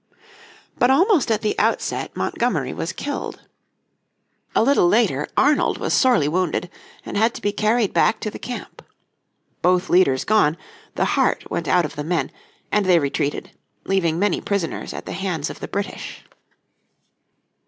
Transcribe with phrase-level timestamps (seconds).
[0.79, 3.41] But almost at the outset Montgomery was killed.
[4.55, 6.71] A little later Arnold was sorely wounded,
[7.05, 8.81] and had to be carried back to the camp.
[9.61, 10.57] Both leaders gone,
[10.95, 12.31] the heart went out of the men,
[12.71, 13.51] and they retreated,
[13.85, 16.23] leaving many prisoners at the hands of the British.